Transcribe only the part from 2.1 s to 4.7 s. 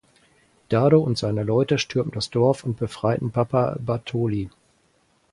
das Dorf und befreien Papa Bartoli.